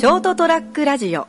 [0.00, 1.28] ショートトラックラジオ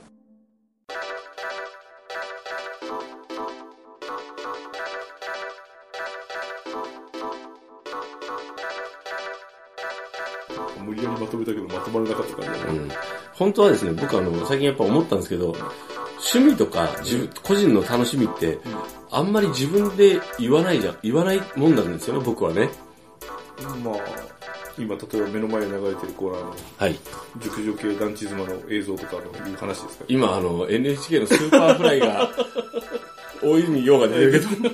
[10.85, 12.57] 無理やりまとめたけどまとまらなかったからね。
[12.69, 12.91] うん
[13.33, 15.53] 本当はですね、僕あの、最近やっぱ思ったんですけど、
[16.33, 18.59] 趣味とか自分、個人の楽しみって、
[19.09, 22.69] あんまり自分で言わないじゃん、言わないもんなんですよね、僕はね。
[23.83, 23.95] まあ、
[24.77, 26.97] 今例えば目の前に流れてるコーナーのはい。
[27.39, 30.05] 熟女系団地妻の映像とかのいう話ですか？
[30.07, 32.29] 今あの、NHK の Superfly が、
[33.43, 34.71] 大泉洋が出てるけど。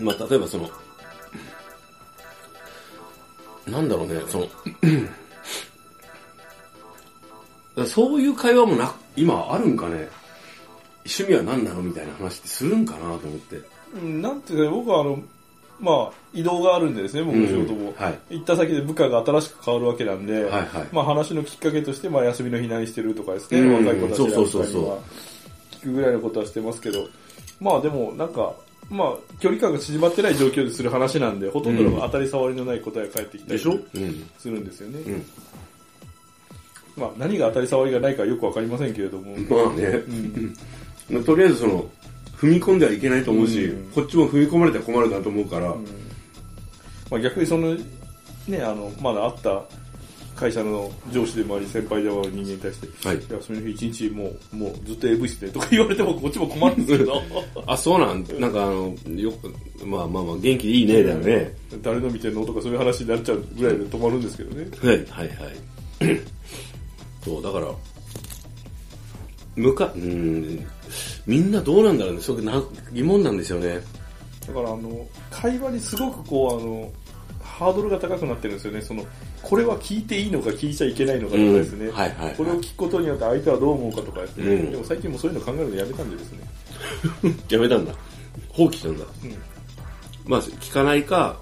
[0.00, 0.70] まあ、例えばその、
[3.66, 4.48] なんだろうね、その、
[7.86, 10.08] そういう会話もな、今あるんかね？
[11.06, 11.82] 趣味は何なの？
[11.82, 13.60] みたいな話ってするんかなと思って。
[13.94, 15.22] うんなんていうか、僕はあの、
[15.80, 17.90] まあ、移動があるんでですね、僕の仕事も。
[17.90, 24.96] うんはい行った先で部下が新しく変わるわけなんで、はいはいまあ話のきっかけとして、まあ休みの日何してるとかですね、うん若い子たちそうそうそうが
[25.72, 27.08] 聞くぐらいのことはしてますけど、
[27.60, 28.54] まあでもなんか、
[28.90, 33.58] まあ距離感が縮まってない状況でする話なんで、ほとんどの当たり障りのない答えが返ってきたり。
[33.58, 33.68] す
[34.48, 35.00] るんですよね。
[35.00, 35.24] うん。
[36.96, 39.84] まあ何が当たり障りがないかはよくわかりませんけれども、まあね。
[41.08, 41.90] うん とりあえずその、
[42.40, 45.74] 踏み込んではいけないと思うし、うんこっちも踏み込まれたら困るなと思うから、
[47.10, 47.74] まあ、逆にその、
[48.48, 49.62] ね、あの、まだあった
[50.36, 57.22] 会社の上司でもあり、先輩でもある人間に対して、はいいや、その日一日もう、もうずっと AV 室でとか言われてもこっちも困るんですけど、
[57.66, 59.52] あ、そうなんなんかあの、よく、
[59.84, 61.54] まあまあまあ、元気でいいね、だよね。
[61.82, 64.66] 誰の見てんのとかそういう話になっちゃうぐらいで止まるんですけどね。
[64.82, 66.20] はい、はい、はい。
[67.22, 67.66] そう、だから、
[69.56, 70.66] むか、うん、
[71.26, 72.20] みんなどうなんだろうね。
[72.20, 72.62] それな
[72.92, 73.80] 疑問なんですよね。
[74.46, 76.92] だからあの、会話にすごくこう、あの、
[77.42, 78.80] ハードルが高くなってるんですよね。
[78.80, 79.04] その、
[79.42, 81.86] これは聞いていいのか聞いちゃいけないのかとかですね。
[81.86, 84.54] うんはいはいはいこれを聞くことによって相手はどう思うかとかですね。
[84.54, 86.38] うんでも最近もうそういうの考えるのやめたんでですね。
[87.48, 87.94] やめたんだ。
[88.48, 89.04] 放棄したんだ。
[89.24, 89.36] うん
[90.26, 91.40] まあ、聞かないか、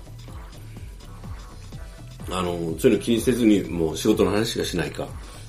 [2.31, 5.07] あの、そういうの気にせずに、もう仕事の話しかしないか。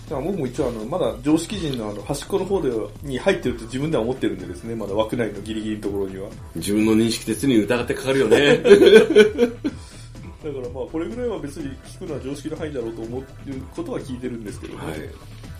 [0.09, 6.29] だから僕も一応あの、まだ常識人のあの端っこの方ではに入ってると自分では思ってるんでですね、まだ枠内のギリギリのところには。
[6.55, 8.57] 自分の認識鉄に疑ってかかるよね。
[8.57, 14.89] だからまあこれぐらいは別に聞くのは常識の範囲だろうと思ってることは聞いてるんですけどね。
[14.89, 15.09] はい。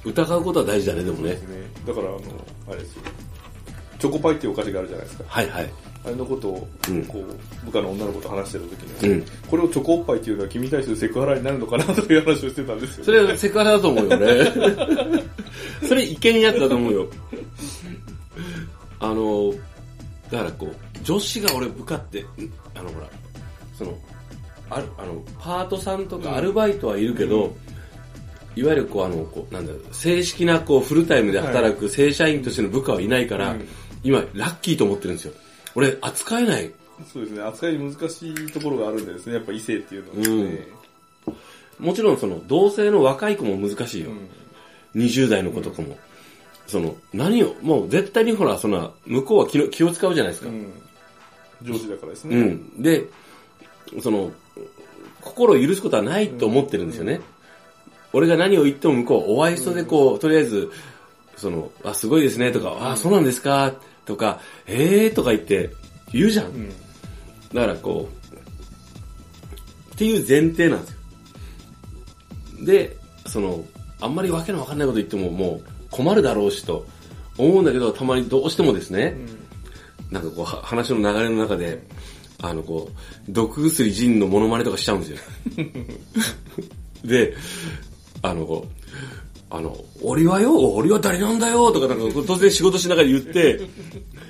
[0.06, 1.48] 疑うことは大事だね、でもねそうです。
[1.48, 1.56] ね。
[1.86, 2.20] だからあの、
[2.70, 3.02] あれですよ。
[4.00, 5.26] チョコパイっていうお菓子があるじゃないですか。
[5.28, 5.70] はいはい。
[6.06, 7.06] あれのことを、うん。
[7.06, 9.26] こう、部下の女の子と話してる時に、うん。
[9.50, 12.64] これをチョコおっぱいっていうのは君に対するセクハラになるのかなという話をして。
[12.64, 15.24] たんですよ、それはセクハラだと思うよね。
[15.88, 17.08] それいけんやつだと思うよ。
[19.00, 19.54] あの、
[20.32, 22.26] だからこう、女子が俺部下って、ん
[22.76, 23.08] あのほら、
[23.78, 23.98] その、
[24.70, 27.56] ある、あの、パートさんとかアルバイトはいるけど、
[28.56, 33.68] いわゆるこう、あの、こう、なんだろう、正式なこう、フルタイムで働く正社員としての部下はいないから、うん。
[34.04, 35.34] 今、ラッキーと思ってるんですよ。
[35.76, 36.72] 俺、扱えない。
[37.12, 37.42] そうですね。
[37.42, 40.68] 扱い難しいところがあるんでですね、やっぱ異性っていうのはですね。
[41.80, 44.12] もちろんその、同性の若い子も難しいよ。
[44.12, 44.30] うん
[44.96, 45.98] 20代の子とかも。
[46.68, 50.50] その、何を、もう絶対にほら、そんな、向こうは気の気を使うじゃないですか。
[50.50, 50.72] うん。
[51.62, 52.38] 上司だからですうね。
[52.42, 52.82] ん。
[52.82, 53.06] で、
[54.02, 54.32] その、
[55.22, 57.22] 心を許すことはないと思ってるんですよね。
[58.14, 60.72] 俺が何を言っても向こう、お愛想でこう、とりあえず、
[61.38, 63.74] その、あ、すごいですね、とか、あ、そうなんですか、
[64.06, 65.70] とか、えーとか言って、
[66.12, 66.46] 言うじゃん。
[66.48, 66.70] うん。
[67.54, 72.66] だからこう、っていう前提なんですよ。
[72.66, 73.64] で、その、
[74.02, 76.86] あんまりわけのわかんないこと言ってももう困るだろうしと
[77.38, 79.18] 思うんだけど、たまにどうしてもですね、
[80.12, 81.84] なんかこうは話の流れの中で、
[82.42, 85.18] あのこう、毒薬ジンのモノマネとかしちゃうんですよ。
[87.04, 87.36] で、
[88.22, 93.60] あのこう、あの、俺はよ、俺は誰なんだよとかなんか突然仕事しながら言って、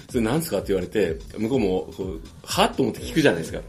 [0.09, 3.59] それなんすかって言われて、向こうもこう、はと思って聞くじゃないですか。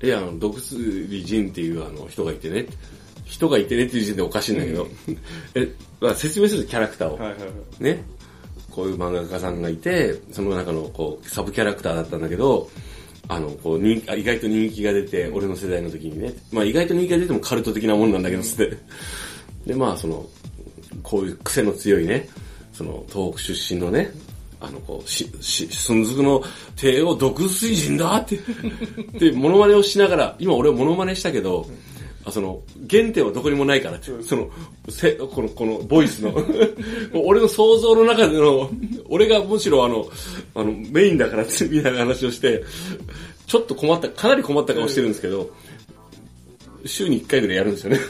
[0.00, 2.66] え、あの、毒薬ジンっていうあの人がいてね、
[3.24, 4.88] 人がいてねっていう時点でおかしいんだけど、
[5.54, 7.16] え、まあ、説明するとキャラクターを。
[7.16, 7.46] はいはいは
[7.80, 7.84] い。
[7.84, 8.02] ね、
[8.70, 12.68] こういう漫画家さんがいて、その中のこうサブキャラクターだったんだけど、
[13.28, 18.76] あの、こう人気あ意外と人気が出て、俺の世代の時にね、まあ意外と人気が出てもカルト的なもんなんだけど、つって。
[19.66, 20.26] で、まあその、
[21.02, 22.28] こういう癖の強いね、
[22.72, 24.10] その東北出身のね、
[24.60, 26.42] あの、こう、し、し、寸足の
[26.76, 28.38] 手を毒水人だって、
[29.18, 31.68] で、モノマネをしながら、今俺はモノマネしたけど、
[32.24, 32.60] あその、
[32.90, 34.50] 原点はどこにもないからって、その、
[34.88, 36.34] せ、この、この、ボイスの、
[37.14, 38.70] 俺の想像の中での、
[39.08, 40.08] 俺がむしろあの、
[40.54, 42.64] あの、メインだからって、みたいな話をして、
[43.46, 45.50] ちょっと困った、かなり困った顔してるんですけど、
[46.84, 48.00] 週に1回ぐらいやるんですよね。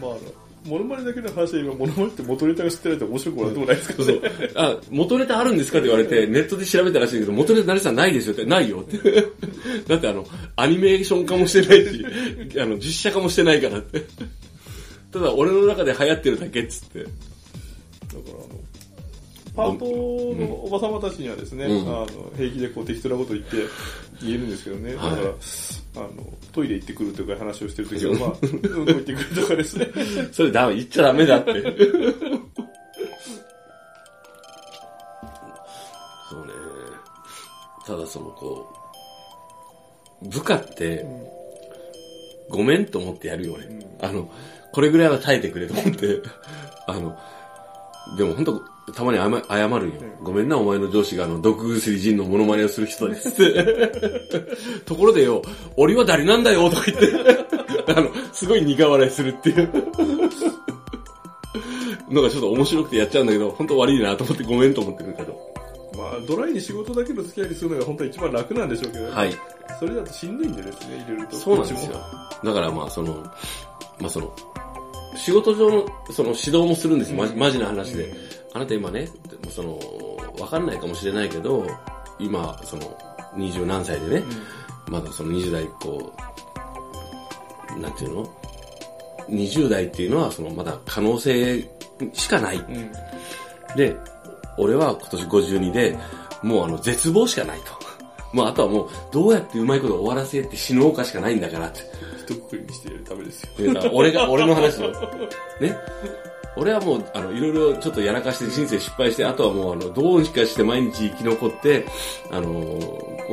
[0.00, 0.20] まあ、あの、
[0.64, 4.30] モノマネだけの話は今、モノマネって元ネタが知ってないと面白くもなんともないですけどそうね。
[4.54, 8.98] あ、元ネタあるんですかって言われて、ネットで調べたらしいけど、元ネタ成さんないですよって、ないよって。
[9.86, 10.26] だってあの、
[10.56, 12.04] アニメーション化もしてないし、
[12.60, 14.04] あの、実写化もしてないからって。
[15.12, 17.02] ただ、俺の中で流行ってるだけっつって。
[17.02, 18.60] だからあの、
[19.58, 19.84] パート
[20.40, 22.06] のおば様たちにはですね、うんあの
[22.36, 23.56] 平気でこう適当なこと言って
[24.22, 25.22] 言えるんですけどね、だから、はい
[25.96, 26.08] あの
[26.52, 29.88] トイレ行ってくるとか話をしてるときは、 まあ、うんこ行ってくるとかですね。
[30.30, 31.50] それダメ、言っちゃダメだって。
[31.50, 31.58] そ
[36.36, 36.52] うね。
[37.84, 38.68] ただそのこ
[40.22, 41.04] う、部下って、
[42.48, 43.96] ごめんと思ってやるよね。
[44.00, 44.30] あの、
[44.70, 46.22] これぐらいは耐えてくれと思って。
[46.86, 47.18] あの、
[48.16, 49.94] でも本当たまに謝謝るんよ。
[50.22, 53.92] ごめんな、お前の上司があの、毒薬人のモノマネをする人ですって。
[54.84, 55.42] ところでよ、
[55.76, 57.06] 俺は誰なんだよとか言って、
[57.92, 59.70] あの、すごい苦笑いするっていう。
[62.10, 65.38] のがちょっと面白くてやっちゃうんだけど、本当悪いなと思ってごめんと思ってるけど。
[65.96, 69.34] まあ、ドライに仕事だけの付き合いにするのが本当は一番楽なんでしょうけど、ね、はい。
[69.78, 71.36] それだとしんどいんでですね、入れると。
[71.36, 71.92] そうなんですよ。
[72.44, 73.14] だからまあその、
[74.00, 74.32] まあその、
[75.16, 77.18] 仕事上のその指導もするんですよ。
[77.18, 78.12] マジマジな話で。
[78.54, 79.08] あなた今ね、
[79.50, 79.78] その、
[80.38, 81.66] わかんないかもしれないけど、
[82.18, 82.98] 今、その、
[83.36, 84.22] 二十何歳でね、
[84.88, 86.12] まだその20代こ
[87.76, 88.36] う、なんていうの
[89.28, 91.68] ?20 代っていうのはそのまだ可能性
[92.12, 92.56] しかない。
[92.56, 92.76] うん。
[92.76, 92.92] うん。
[93.76, 93.96] で、
[94.56, 95.98] 俺は今年52で、
[96.42, 97.78] もうあの絶望しかないと。
[98.32, 101.80] もうあとはもうどうやってうまいこと終わらせて死のうかしかないんだからって。
[102.26, 103.90] 一括りにしてやるためですよ。
[103.92, 104.90] 俺が、俺の話を。
[105.60, 105.76] ね？
[106.58, 111.86] 俺はもう、あの、いろいろちょっとやらかして人生失敗して、あとはもう、あの、どうにかして毎日生き残って、
[112.30, 112.50] あの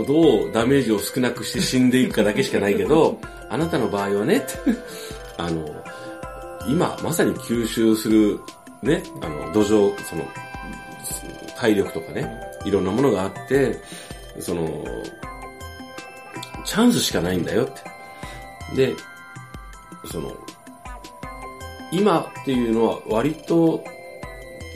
[0.07, 3.18] どうダメージを少なくして死んでいくかだけしかないけど、
[3.50, 4.45] あなたの場合はね、
[5.38, 5.66] あの、
[6.68, 8.39] 今、まさに吸収する、
[8.83, 10.24] ね、あの、土壌、その、
[11.57, 12.30] 体力とかね、
[12.63, 13.80] いろんなものがあって、
[14.39, 14.69] その、
[16.66, 18.92] チャンスしかないんだよって。
[18.92, 18.95] で、
[20.12, 20.31] その、
[21.92, 23.84] 今っていうのは割と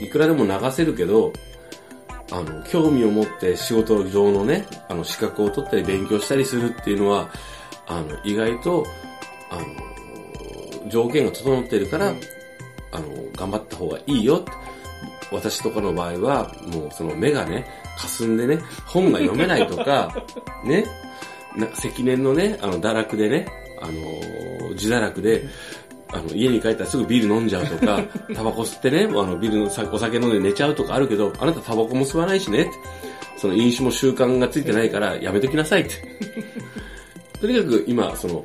[0.02, 1.34] いくらでも流せるけど、
[2.32, 7.30] あの、興味を持って仕事上のね、あの、資格を取ったり勉強したりするっていうのは、
[7.88, 8.86] あの、意外と、
[9.50, 12.14] あの、条件が整っているから、
[12.92, 14.46] あの、頑張った方がいいよ。
[15.32, 17.66] 私とかの場合は、もうその目がね、
[17.98, 20.16] 霞んでね、本が読めないとか、
[20.64, 20.86] ね、
[21.56, 23.48] な積年のね、あの、堕落でね、
[23.82, 25.46] あの、自堕落で、
[26.12, 28.02] あの、家に帰ったらすぐビール飲んじゃうとか、
[28.34, 32.72] タバコ吸ってね、あの、ビールのさお酒飲んで寝ちゃうとかあるけど、あなたタバコも吸わないしね。
[33.38, 35.96] その飲酒も習慣がついてないからやめときなさいって。
[37.40, 38.44] とにかく今、その、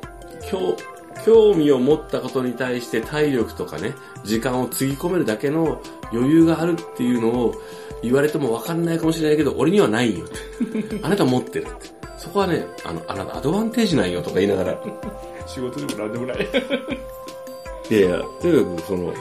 [0.49, 0.77] 興、
[1.25, 5.81] 興味を持ったことに対して体力とかね、時間をつぎ込めるだけの
[6.13, 7.55] 余裕があるっていうのを
[8.01, 10.99] 言われてもわかんないかもしれないけど、俺にはないんよって。
[11.03, 11.95] あなた持ってるって。
[12.17, 14.79] そこはね、あの、あなたアドバンテージなんよとか言いながら。
[15.47, 16.47] 仕事でも何でもない。
[17.89, 19.13] いやいや、とにかくその、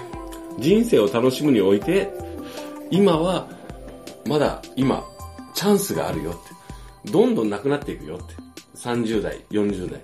[0.58, 2.11] 人生を楽しむにおいて、
[2.90, 3.49] 今は、
[4.26, 5.05] まだ今、
[5.55, 6.34] チャンスがあるよっ
[7.05, 7.11] て。
[7.11, 8.34] どんどんなくなっていくよって。
[8.76, 10.00] 30代、40代。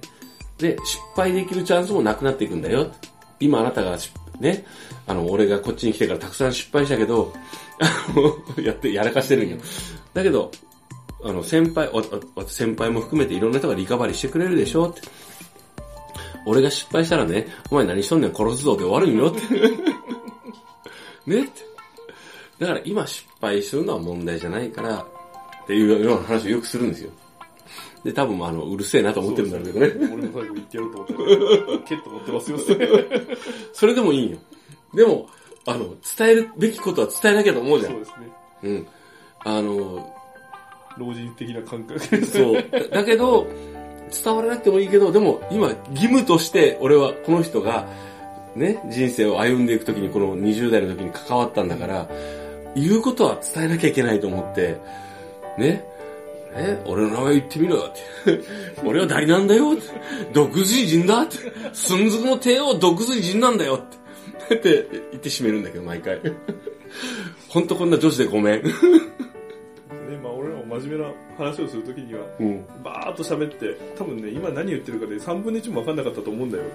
[0.58, 3.08] で、失敗できるチャンスもなくなっていくんだよって。
[3.40, 3.96] 今あなたが、
[4.40, 4.64] ね、
[5.06, 7.32] あの、俺がこっちに来てからたくさん失敗したけど、
[8.62, 9.56] やって、やらかしてるんよ。
[10.12, 10.50] だけど、
[11.25, 11.90] あの、先輩、
[12.46, 15.02] 先輩も含めていろんな人がリカバリーしてくれるでしょって。
[16.47, 19.40] 俺が失敗したらね、お前何しとんねん殺すぞって終わるんよって。
[21.26, 21.50] ねって。
[22.59, 27.11] だから今失敗するのは問題じゃないから、っていうような話をよくするんですよ。
[28.04, 30.14] で、多分あの、うるせえなと思ってるんだろうけどね。
[30.14, 32.59] 俺も最後言ってやろうと思ったら、ケット持ってますよ。
[33.73, 34.38] それでもいいよ。
[34.94, 35.28] でも、
[35.66, 37.92] あの、伝えるべきことは伝えなきゃと思うじゃん。
[37.92, 38.32] そうですね。
[38.62, 38.87] うん。
[39.44, 40.16] あの、
[40.99, 42.26] 老人的な感覚。
[42.26, 42.64] そう。
[42.90, 43.47] だけど、
[44.12, 47.87] 伝わらなくてもいいけど、でも今、義務として俺はこの人が、
[48.55, 52.09] ね、人生を歩んでいくときにこの20代の時に関わったんだから、
[52.75, 54.79] 言うことは伝えなきゃいけないと思って、
[55.59, 55.85] ね、
[56.55, 57.93] え、俺の名前言ってみろよっ
[58.25, 58.40] て。
[58.85, 59.83] 俺は誰なんだよって。
[60.33, 61.37] 毒髄人だって。
[61.73, 64.57] 寸足の帝王毒髄人なんだよって。
[64.57, 66.21] って言って締めるんだけど、毎回。
[67.49, 68.64] ほんとこんな女子でごめん。
[68.64, 68.71] ね、
[70.23, 70.50] まあ俺
[70.80, 72.64] 真面目な話をするときには、うん。
[72.82, 76.66] バーっと喋って、多分ね、今何言ってるかで3分の1も分かんなかったと思うんだよっ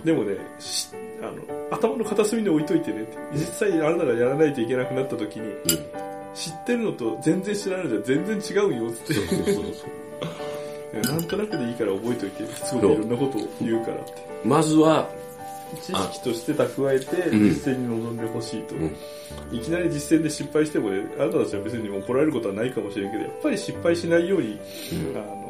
[0.00, 0.04] て。
[0.04, 0.88] でもね、し
[1.22, 3.16] あの、頭の片隅に置いといてねって。
[3.32, 5.64] 実際あなたがやらないといけなくなったときに、うん。
[6.34, 9.14] 知ってるのと全然知らないのじゃ全然違うよって。
[9.14, 9.64] そうそうそうそう。
[11.02, 14.12] なんとなくでいいから覚えといて、すごいいろんなことを言うからって。
[14.44, 15.08] まずは、
[15.76, 18.96] 知識として蓄えてうん実践に臨んでほしいと、うん
[19.52, 24.58] いきなり実践で失敗してもねあなたたちは別に怒られることはないかもしれんけどやっぱり失敗しないように、
[25.14, 25.48] あの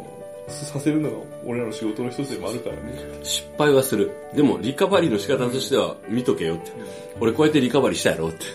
[0.49, 2.83] させるのが俺らの仕事の一つでもあるからね
[3.23, 4.11] 失敗はする。
[4.35, 6.73] でも、リカバリーの仕方としては、見とけよって。
[7.21, 8.47] 俺こうやってリカバリーしたやろって。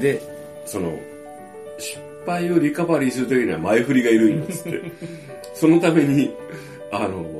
[0.00, 0.22] で、
[0.66, 0.98] その、
[1.78, 4.80] 失敗をリカバリーするときには前振りがいるんですって。
[5.54, 6.34] そのために、
[6.90, 7.31] あの、失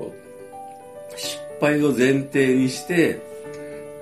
[1.63, 3.21] 敗を前提にして、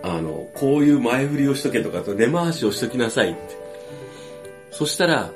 [0.03, 3.41] あの、こういう前振りをしとけとか、根回しをしときなさいって。
[4.71, 5.31] そしたら、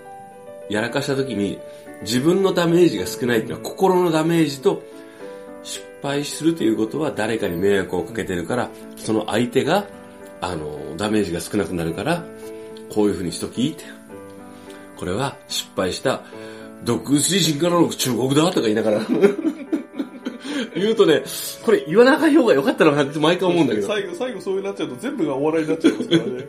[0.71, 1.59] やらかしたときに、
[2.01, 4.83] 自分のダメージが少ないっていうのは心のダメージと
[5.63, 9.87] 失敗するということは誰かに迷惑をかけてるから、その相手が、
[10.41, 12.25] あの、ダメージが少なくなるから、
[12.95, 13.85] こういう風にしときって。
[14.97, 16.23] これは失敗した、
[16.85, 19.01] 独自人からの中国だとか言いながら。
[20.75, 21.23] 言うとね、
[21.65, 23.87] これ言わなかった方が良かったのかなって毎回思うんだけど。
[23.87, 26.45] 最後最後そうなっちゃうと全部がお笑いになっちゃいますからね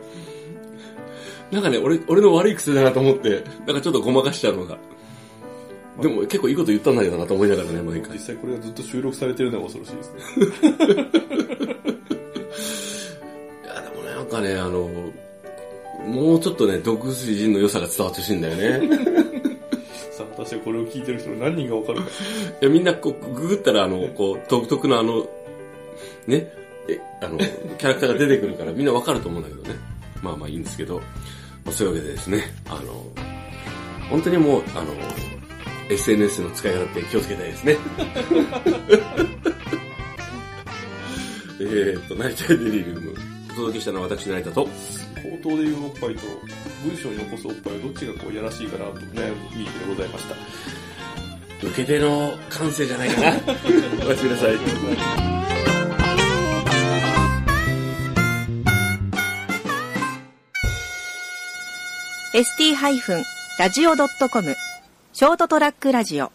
[1.51, 4.77] なんかね、俺、俺の悪い癖だなと思って、なんかちょっとごまかしちゃうのが。
[6.01, 8.19] でも結構いいこと言ったんだけどなと思いながらね、毎回実。
[8.19, 10.19] 際これがずっと収録されてるのが恐ろしいですね
[13.63, 14.89] いや、でもね、なんかね、あの、
[16.05, 18.89] もうちょっとね、独自人の良さが伝わってほしいんだよね。
[20.15, 22.07] さあ果たしてこれを聞いてる人の何人がわかるか
[22.61, 25.27] いや、みんなこう、ググったら、あの、こう、独特のあの、
[26.25, 26.49] ね、
[26.87, 29.77] え、あの、キャラクターが出てくるから、 みんなわかると思うんだけどね。
[30.23, 31.01] まあまあいいんですけど、ま
[31.67, 33.05] あ、そういうわけでですね、あの、
[34.09, 34.93] 本当にもう、あの、
[35.89, 37.77] SNS の使い方って気をつけたいですね。
[41.59, 43.14] えーっと、成田デリリウム。
[43.55, 44.69] お届けしたのは私、成田と、口
[45.41, 46.23] 頭で言うおっぱいと
[46.83, 50.35] 文章に残すおっぱいはどっちがこうやらしいかなと悩むウィークでございました
[51.65, 53.27] 受け手の感性じゃないかな。
[54.05, 54.57] おやすみなさい。
[62.33, 64.57] ST-radio.com
[65.13, 66.33] ショートトラックラジオ